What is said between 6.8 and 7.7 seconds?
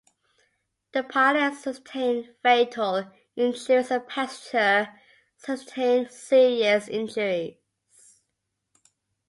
injuries.